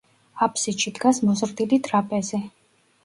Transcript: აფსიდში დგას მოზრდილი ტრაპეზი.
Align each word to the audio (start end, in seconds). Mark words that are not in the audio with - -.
აფსიდში 0.45 0.93
დგას 0.95 1.19
მოზრდილი 1.27 1.81
ტრაპეზი. 1.89 2.41